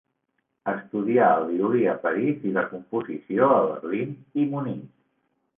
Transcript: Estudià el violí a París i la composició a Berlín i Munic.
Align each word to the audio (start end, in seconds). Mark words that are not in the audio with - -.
Estudià 0.71 1.27
el 1.41 1.45
violí 1.49 1.83
a 1.93 1.95
París 2.07 2.47
i 2.53 2.53
la 2.57 2.65
composició 2.73 3.53
a 3.59 3.63
Berlín 3.69 4.17
i 4.45 4.51
Munic. 4.55 4.85